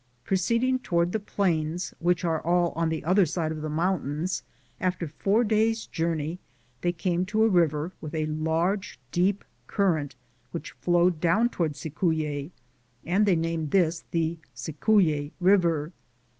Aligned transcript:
Pro 0.23 0.35
ceeding 0.35 0.81
toward 0.81 1.11
the 1.11 1.19
plains, 1.19 1.93
which 1.99 2.25
are 2.25 2.41
all 2.41 2.71
on 2.71 2.89
the 2.89 3.03
other 3.05 3.23
side 3.27 3.51
of 3.51 3.61
the 3.61 3.69
mountains, 3.69 4.41
after 4.79 5.07
four 5.07 5.43
days' 5.43 5.85
journey 5.85 6.39
they 6.81 6.91
came 6.91 7.23
to 7.27 7.43
a 7.43 7.47
river 7.47 7.91
with 8.01 8.15
a 8.15 8.25
large, 8.25 8.99
deep 9.11 9.45
current, 9.67 10.15
which 10.49 10.71
flowed 10.71 11.19
down 11.19 11.49
to 11.49 11.59
ward 11.59 11.73
Cicuye, 11.75 12.49
and 13.05 13.27
they 13.27 13.35
named 13.35 13.69
this 13.69 14.03
the 14.09 14.39
Cicuye 14.55 15.33
river.' 15.39 15.91